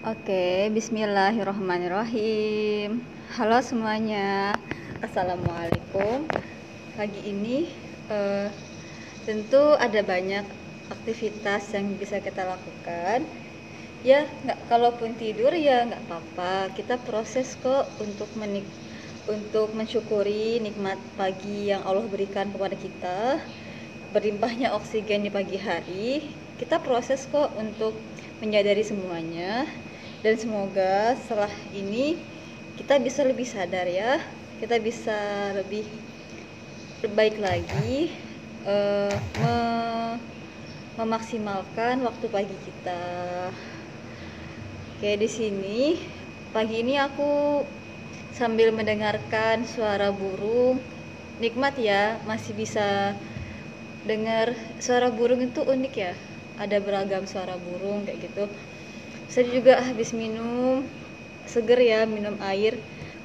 Oke, 0.00 0.72
bismillahirrahmanirrahim. 0.72 3.04
Halo 3.36 3.60
semuanya, 3.60 4.56
assalamualaikum. 5.04 6.24
Pagi 6.96 7.20
ini 7.28 7.68
eh, 8.08 8.48
tentu 9.28 9.76
ada 9.76 10.00
banyak 10.00 10.48
aktivitas 10.88 11.76
yang 11.76 12.00
bisa 12.00 12.16
kita 12.16 12.48
lakukan. 12.48 13.28
Ya, 14.00 14.24
nggak 14.48 14.72
kalaupun 14.72 15.20
tidur 15.20 15.52
ya 15.52 15.84
nggak 15.84 16.00
apa-apa. 16.08 16.72
Kita 16.72 16.96
proses 17.04 17.60
kok 17.60 17.84
untuk 18.00 18.32
menik 18.40 18.64
untuk 19.28 19.76
mensyukuri 19.76 20.64
nikmat 20.64 20.96
pagi 21.20 21.76
yang 21.76 21.84
Allah 21.84 22.08
berikan 22.08 22.48
kepada 22.48 22.72
kita. 22.72 23.36
Berlimpahnya 24.16 24.72
oksigen 24.72 25.28
di 25.28 25.30
pagi 25.30 25.60
hari. 25.60 26.24
Kita 26.56 26.80
proses 26.80 27.28
kok 27.28 27.52
untuk 27.60 27.92
menyadari 28.40 28.80
semuanya 28.80 29.68
dan 30.20 30.36
semoga 30.36 31.16
setelah 31.16 31.52
ini 31.72 32.20
kita 32.76 33.00
bisa 33.00 33.24
lebih 33.24 33.48
sadar 33.48 33.88
ya. 33.88 34.20
Kita 34.60 34.76
bisa 34.76 35.16
lebih 35.56 35.88
baik 37.00 37.40
lagi 37.40 38.12
uh, 38.68 39.08
me 39.40 39.56
memaksimalkan 41.00 42.04
waktu 42.04 42.26
pagi 42.28 42.56
kita. 42.60 43.04
Kayak 45.00 45.18
di 45.24 45.28
sini 45.32 45.80
pagi 46.52 46.84
ini 46.84 47.00
aku 47.00 47.64
sambil 48.36 48.76
mendengarkan 48.76 49.64
suara 49.64 50.12
burung. 50.12 50.76
Nikmat 51.40 51.80
ya 51.80 52.20
masih 52.28 52.52
bisa 52.52 53.16
dengar. 54.04 54.52
Suara 54.76 55.08
burung 55.08 55.40
itu 55.40 55.64
unik 55.64 55.94
ya. 55.96 56.12
Ada 56.60 56.76
beragam 56.84 57.24
suara 57.24 57.56
burung 57.56 58.04
kayak 58.04 58.20
gitu 58.28 58.44
saya 59.30 59.46
juga 59.46 59.78
habis 59.78 60.10
minum. 60.10 60.82
Seger 61.46 61.80
ya 61.80 62.00
minum 62.04 62.34
air. 62.42 62.74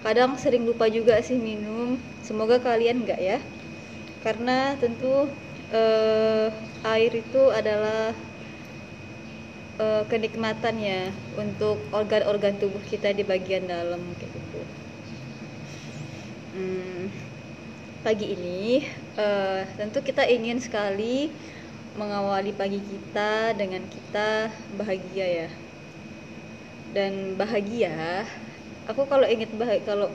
Kadang 0.05 0.38
sering 0.38 0.63
lupa 0.69 0.85
juga 0.85 1.17
sih 1.25 1.38
minum. 1.41 1.97
Semoga 2.21 2.61
kalian 2.61 3.02
enggak 3.03 3.17
ya. 3.17 3.38
Karena 4.21 4.77
tentu 4.77 5.29
eh, 5.73 6.47
air 6.85 7.11
itu 7.13 7.41
adalah 7.49 8.13
eh, 9.81 10.03
kenikmatan 10.11 10.75
ya 10.79 11.02
untuk 11.44 11.77
organ-organ 11.91 12.55
tubuh 12.61 12.81
kita 12.91 13.09
di 13.17 13.23
bagian 13.25 13.66
dalam 13.66 14.01
kayak 14.19 14.31
gitu. 14.31 14.61
Hmm, 16.55 17.11
pagi 18.05 18.31
ini 18.38 18.85
eh, 19.19 19.61
tentu 19.75 19.99
kita 20.05 20.23
ingin 20.29 20.61
sekali 20.61 21.33
mengawali 21.99 22.51
pagi 22.55 22.79
kita 22.79 23.55
dengan 23.55 23.83
kita 23.88 24.51
bahagia 24.79 25.27
ya 25.44 25.49
dan 26.95 27.35
bahagia 27.35 28.23
aku 28.88 29.03
kalau 29.11 29.27
ingat 29.27 29.51
bahagia 29.59 29.83
kalau 29.83 30.09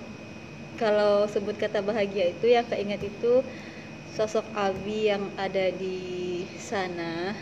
kalau 0.80 1.28
sebut 1.28 1.60
kata 1.60 1.84
bahagia 1.84 2.32
itu 2.32 2.48
yang 2.48 2.64
keinget 2.64 3.04
itu 3.04 3.44
sosok 4.16 4.42
Abi 4.56 5.12
yang 5.12 5.28
ada 5.36 5.70
di 5.76 6.42
sana. 6.56 7.36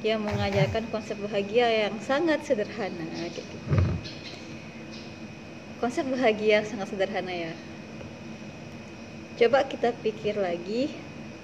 Yang 0.00 0.20
mengajarkan 0.24 0.88
konsep 0.88 1.20
bahagia 1.20 1.68
yang 1.68 1.94
sangat 2.00 2.40
sederhana 2.48 3.28
gitu. 3.28 3.56
Konsep 5.76 6.08
bahagia 6.08 6.64
sangat 6.64 6.96
sederhana 6.96 7.28
ya. 7.28 7.52
Coba 9.36 9.68
kita 9.68 9.92
pikir 10.00 10.40
lagi 10.40 10.88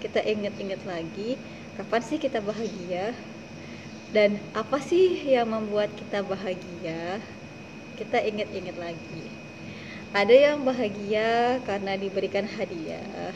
kita 0.01 0.21
ingat-ingat 0.21 0.85
lagi 0.85 1.41
kapan 1.81 2.03
sih 2.05 2.21
kita 2.21 2.45
bahagia 2.45 3.17
dan 4.15 4.39
apa 4.55 4.79
sih 4.79 5.19
yang 5.27 5.51
membuat 5.51 5.91
kita 5.99 6.23
bahagia? 6.23 7.19
Kita 7.99 8.23
ingat-ingat 8.23 8.77
lagi. 8.79 9.25
Ada 10.15 10.35
yang 10.53 10.63
bahagia 10.63 11.59
karena 11.67 11.99
diberikan 11.99 12.47
hadiah. 12.47 13.35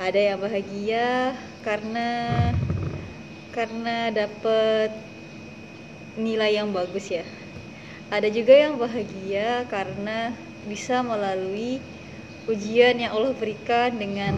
Ada 0.00 0.32
yang 0.32 0.38
bahagia 0.40 1.36
karena 1.60 2.08
karena 3.52 4.10
dapat 4.10 4.90
nilai 6.16 6.56
yang 6.56 6.72
bagus 6.72 7.12
ya. 7.12 7.26
Ada 8.08 8.32
juga 8.32 8.56
yang 8.56 8.80
bahagia 8.80 9.68
karena 9.68 10.32
bisa 10.64 11.04
melalui 11.04 11.78
ujian 12.48 12.96
yang 12.96 13.12
Allah 13.12 13.36
berikan 13.36 13.92
dengan 14.00 14.32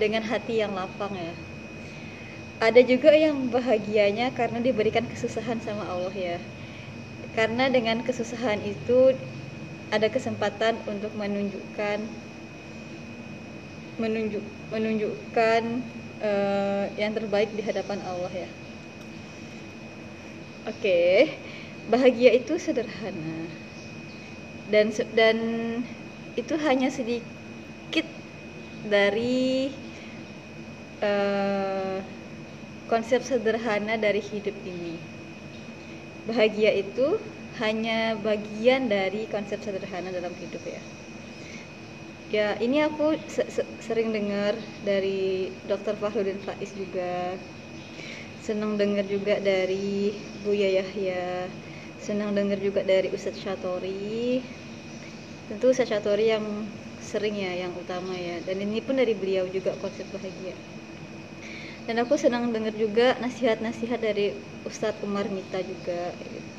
dengan 0.00 0.24
hati 0.24 0.64
yang 0.64 0.72
lapang 0.72 1.12
ya 1.12 1.51
ada 2.62 2.78
juga 2.78 3.10
yang 3.10 3.50
bahagianya 3.50 4.30
karena 4.38 4.62
diberikan 4.62 5.02
kesusahan 5.10 5.58
sama 5.58 5.82
Allah 5.90 6.14
ya 6.14 6.38
karena 7.34 7.66
dengan 7.66 8.06
kesusahan 8.06 8.62
itu 8.62 9.18
ada 9.90 10.06
kesempatan 10.06 10.78
untuk 10.86 11.10
menunjukkan 11.18 12.06
menunjuk 13.98 14.44
menunjukkan 14.70 15.62
uh, 16.22 16.86
yang 16.94 17.10
terbaik 17.18 17.50
di 17.50 17.66
hadapan 17.66 17.98
Allah 18.06 18.30
ya 18.30 18.48
oke 20.70 20.78
okay. 20.78 21.34
bahagia 21.90 22.30
itu 22.38 22.62
sederhana 22.62 23.50
dan 24.70 24.94
dan 25.18 25.36
itu 26.38 26.54
hanya 26.62 26.94
sedikit 26.94 28.06
dari 28.86 29.74
uh, 31.02 31.41
konsep 32.92 33.24
sederhana 33.24 33.96
dari 33.96 34.20
hidup 34.20 34.52
ini. 34.68 35.00
Bahagia 36.28 36.76
itu 36.76 37.16
hanya 37.56 38.20
bagian 38.20 38.92
dari 38.92 39.24
konsep 39.32 39.64
sederhana 39.64 40.12
dalam 40.12 40.28
hidup 40.36 40.60
ya. 40.68 40.82
Ya, 42.32 42.48
ini 42.60 42.84
aku 42.84 43.16
se 43.32 43.48
-se 43.48 43.64
sering 43.80 44.12
dengar 44.12 44.52
dari 44.84 45.48
Dr. 45.64 45.96
Fahrudin 45.96 46.36
Faiz 46.44 46.68
juga. 46.76 47.32
Senang 48.44 48.76
dengar 48.76 49.08
juga 49.08 49.40
dari 49.40 50.12
Buya 50.44 50.84
Yahya. 50.84 51.48
Senang 51.96 52.36
dengar 52.36 52.60
juga 52.60 52.84
dari 52.84 53.08
Ustadz 53.08 53.40
Syatori. 53.40 54.44
Tentu 55.48 55.72
Ustadz 55.72 55.92
Syatori 55.96 56.28
yang 56.28 56.44
sering 57.00 57.40
ya, 57.40 57.52
yang 57.56 57.72
utama 57.72 58.16
ya. 58.16 58.40
Dan 58.44 58.60
ini 58.64 58.84
pun 58.84 59.00
dari 59.00 59.16
beliau 59.16 59.48
juga 59.48 59.76
konsep 59.80 60.08
bahagia 60.12 60.56
dan 61.86 61.96
aku 62.02 62.14
senang 62.24 62.44
dengar 62.54 62.74
juga 62.84 63.06
nasihat-nasihat 63.24 64.00
dari 64.08 64.24
Ustadz 64.68 65.02
Umar 65.06 65.26
Mita 65.36 65.58
juga 65.70 66.00
gitu. 66.34 66.50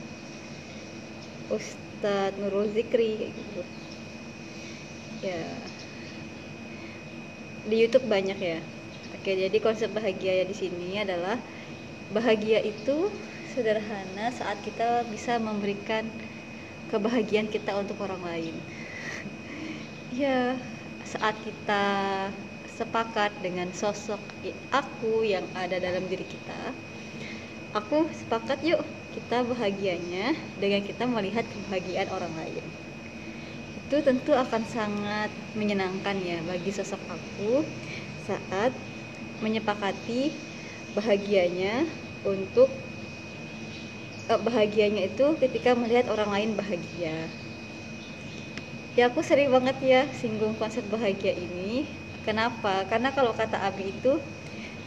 Ustadz 1.56 2.35
Nurul 2.39 2.67
Zikri 2.75 3.31
gitu. 3.38 3.61
Ya. 5.22 5.63
Di 7.69 7.75
YouTube 7.81 8.07
banyak 8.16 8.38
ya. 8.39 8.59
Oke 9.16 9.31
jadi 9.44 9.57
konsep 9.67 9.89
bahagia 9.97 10.31
ya 10.41 10.45
di 10.51 10.56
sini 10.61 10.89
adalah 11.06 11.38
bahagia 12.17 12.59
itu 12.73 12.97
sederhana 13.53 14.25
saat 14.40 14.59
kita 14.66 15.05
bisa 15.13 15.34
memberikan 15.47 16.03
kebahagiaan 16.91 17.50
kita 17.55 17.72
untuk 17.81 17.97
orang 18.05 18.23
lain. 18.31 18.55
Ya 20.13 20.61
saat 21.03 21.35
kita 21.44 21.84
sepakat 22.73 23.29
dengan 23.45 23.69
sosok 23.72 24.19
aku 24.73 25.22
yang 25.22 25.45
ada 25.53 25.78
dalam 25.78 26.06
diri 26.09 26.25
kita 26.25 26.73
aku 27.73 28.06
sepakat 28.13 28.61
yuk 28.61 28.85
kita 29.13 29.45
bahagianya 29.45 30.34
dengan 30.57 30.81
kita 30.81 31.06
melihat 31.06 31.45
kebahagiaan 31.45 32.09
orang 32.09 32.34
lain. 32.38 32.66
Itu 33.85 34.01
tentu 34.01 34.34
akan 34.34 34.63
sangat 34.66 35.29
menyenangkan 35.53 36.17
ya 36.22 36.41
bagi 36.45 36.73
sosok 36.73 37.01
aku 37.09 37.61
saat 38.25 38.73
menyepakati 39.41 40.34
bahagianya 40.97 41.85
untuk 42.25 42.69
eh, 44.29 44.40
bahagianya 44.41 45.09
itu 45.09 45.37
ketika 45.37 45.78
melihat 45.78 46.09
orang 46.09 46.29
lain 46.34 46.49
bahagia. 46.58 47.29
Ya 48.93 49.09
aku 49.09 49.26
sering 49.26 49.49
banget 49.49 49.78
ya 49.81 50.02
singgung 50.14 50.53
konsep 50.58 50.85
bahagia 50.90 51.34
ini 51.34 51.90
Kenapa? 52.23 52.87
Karena 52.87 53.11
kalau 53.11 53.35
kata 53.35 53.59
Abi 53.67 53.91
itu 53.91 54.16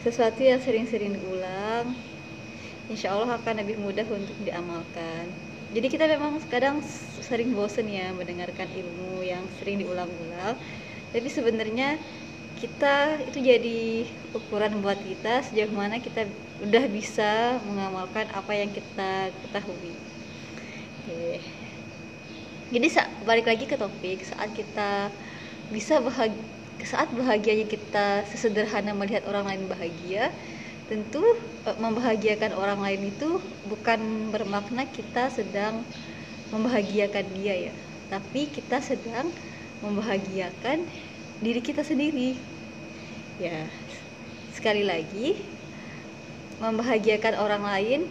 sesuatu 0.01 0.41
yang 0.41 0.57
sering-sering 0.57 1.13
diulang, 1.13 1.93
insya 2.89 3.13
Allah 3.13 3.37
akan 3.37 3.61
lebih 3.61 3.77
mudah 3.77 4.05
untuk 4.09 4.33
diamalkan. 4.41 5.29
Jadi 5.69 5.87
kita 5.91 6.09
memang 6.09 6.41
kadang 6.49 6.81
sering 7.21 7.53
bosen 7.53 7.85
ya 7.91 8.09
mendengarkan 8.15 8.65
ilmu 8.71 9.21
yang 9.21 9.43
sering 9.61 9.77
diulang-ulang. 9.83 10.57
Tapi 11.13 11.27
sebenarnya 11.29 11.99
kita 12.57 13.21
itu 13.21 13.37
jadi 13.37 13.81
ukuran 14.33 14.81
buat 14.81 14.97
kita 14.97 15.45
sejauh 15.45 15.69
mana 15.69 16.01
kita 16.01 16.25
udah 16.65 16.85
bisa 16.89 17.61
mengamalkan 17.69 18.25
apa 18.33 18.51
yang 18.57 18.73
kita 18.73 19.29
ketahui. 19.45 19.93
Oke. 21.05 21.37
Jadi 22.73 22.87
balik 23.23 23.45
lagi 23.45 23.65
ke 23.69 23.77
topik 23.77 24.25
saat 24.25 24.51
kita 24.57 25.13
bisa 25.69 26.01
bahagia 26.01 26.56
saat 26.85 27.09
bahagianya 27.13 27.65
kita 27.69 28.25
sesederhana 28.29 28.93
melihat 28.93 29.25
orang 29.29 29.45
lain 29.49 29.63
bahagia 29.71 30.29
tentu 30.89 31.23
eh, 31.67 31.77
membahagiakan 31.77 32.51
orang 32.55 32.79
lain 32.85 33.01
itu 33.13 33.41
bukan 33.71 34.31
bermakna 34.33 34.87
kita 34.87 35.29
sedang 35.33 35.83
membahagiakan 36.53 37.25
dia 37.37 37.55
ya. 37.71 37.75
Tapi 38.13 38.41
kita 38.55 38.79
sedang 38.79 39.33
membahagiakan 39.83 40.87
diri 41.43 41.61
kita 41.63 41.83
sendiri. 41.83 42.39
Ya 43.37 43.69
sekali 44.57 44.81
lagi 44.81 45.37
membahagiakan 46.57 47.33
orang 47.37 47.63
lain 47.63 48.01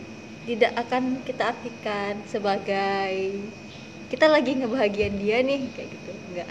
tidak 0.47 0.73
akan 0.79 1.23
kita 1.27 1.43
artikan 1.53 2.23
sebagai 2.31 3.15
kita 4.11 4.27
lagi 4.31 4.55
ngebahagiain 4.55 5.17
dia 5.19 5.43
nih 5.43 5.75
kayak 5.75 5.91
gitu. 5.99 6.13
Enggak 6.31 6.51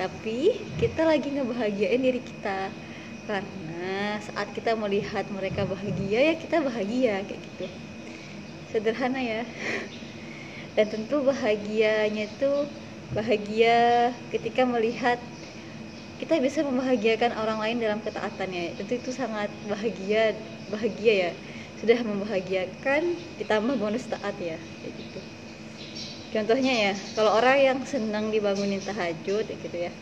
tapi 0.00 0.48
kita 0.80 1.04
lagi 1.04 1.28
ngebahagiain 1.28 2.00
diri 2.00 2.24
kita. 2.24 2.72
Karena 3.28 4.16
saat 4.24 4.48
kita 4.56 4.72
melihat 4.72 5.28
mereka 5.28 5.68
bahagia 5.68 6.32
ya 6.32 6.34
kita 6.40 6.56
bahagia 6.64 7.20
kayak 7.28 7.40
gitu. 7.44 7.66
Sederhana 8.72 9.20
ya. 9.20 9.44
Dan 10.76 10.86
tentu 10.88 11.20
bahagianya 11.20 12.32
itu 12.32 12.52
bahagia 13.12 14.10
ketika 14.32 14.64
melihat 14.64 15.20
kita 16.16 16.40
bisa 16.40 16.64
membahagiakan 16.64 17.36
orang 17.36 17.60
lain 17.60 17.76
dalam 17.84 18.00
ketaatannya. 18.00 18.80
Tentu 18.80 18.96
itu 19.04 19.10
sangat 19.12 19.52
bahagia 19.68 20.32
bahagia 20.72 21.12
ya. 21.28 21.32
Sudah 21.76 22.00
membahagiakan 22.00 23.02
ditambah 23.36 23.76
bonus 23.76 24.08
taat 24.08 24.36
ya 24.40 24.56
kayak 24.80 24.94
gitu 24.96 25.29
contohnya 26.34 26.72
ya 26.84 26.92
kalau 27.16 27.30
orang 27.38 27.58
yang 27.68 27.78
senang 27.92 28.24
dibangunin 28.34 28.82
tahajud 28.88 29.44
ya 29.50 29.56
gitu 29.64 29.76
ya 29.86 29.92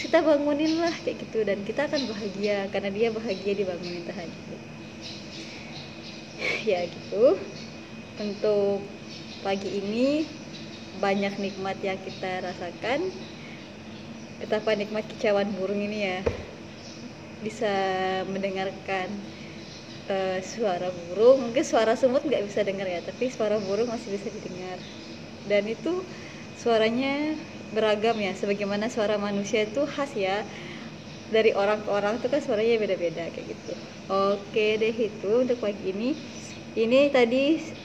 kita 0.00 0.18
bangunin 0.28 0.72
lah 0.84 0.94
kayak 1.04 1.18
gitu 1.24 1.38
dan 1.48 1.58
kita 1.68 1.80
akan 1.88 2.02
bahagia 2.12 2.56
karena 2.72 2.90
dia 2.96 3.08
bahagia 3.18 3.52
dibangunin 3.60 4.04
tahajud. 4.10 4.60
Ya 6.70 6.80
gitu. 6.86 7.38
Untuk 8.18 8.80
pagi 9.44 9.70
ini 9.80 10.26
banyak 11.04 11.34
nikmat 11.44 11.78
yang 11.82 11.98
kita 12.06 12.32
rasakan. 12.46 13.00
Betapa 14.38 14.70
nikmat 14.78 15.04
kicauan 15.10 15.50
burung 15.56 15.80
ini 15.82 15.98
ya 16.06 16.18
bisa 17.42 17.72
mendengarkan 18.26 19.08
uh, 20.10 20.38
suara 20.42 20.88
burung. 20.90 21.50
Mungkin 21.50 21.64
suara 21.66 21.94
semut 21.98 22.22
nggak 22.26 22.44
bisa 22.48 22.60
dengar 22.66 22.86
ya 22.86 23.00
tapi 23.02 23.30
suara 23.30 23.56
burung 23.58 23.88
masih 23.90 24.10
bisa 24.14 24.28
didengar 24.30 24.78
dan 25.50 25.64
itu 25.74 25.88
suaranya 26.62 27.08
beragam 27.74 28.16
ya 28.26 28.32
sebagaimana 28.40 28.86
suara 28.94 29.16
manusia 29.26 29.60
itu 29.68 29.80
khas 29.94 30.12
ya. 30.26 30.36
Dari 31.28 31.52
orang 31.52 31.84
ke 31.84 31.90
orang 31.92 32.12
itu 32.18 32.26
kan 32.32 32.40
suaranya 32.40 32.80
beda-beda 32.80 33.28
kayak 33.34 33.46
gitu. 33.52 33.72
Oke 34.08 34.80
deh 34.80 34.94
itu 34.96 35.28
untuk 35.44 35.58
pagi 35.64 35.92
ini. 35.92 36.06
Ini 36.72 36.98
tadi 37.16 37.36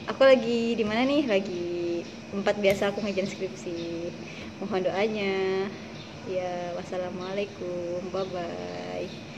aku 0.08 0.22
lagi 0.24 0.80
di 0.80 0.84
mana 0.90 1.04
nih? 1.12 1.24
Lagi 1.34 1.64
tempat 2.32 2.56
biasa 2.64 2.84
aku 2.96 3.00
ngajarin 3.04 3.28
skripsi. 3.32 3.72
Mohon 4.64 4.82
doanya. 4.88 5.32
Ya 6.24 6.72
wassalamualaikum. 6.78 8.12
Bye 8.14 8.26
bye 8.34 9.33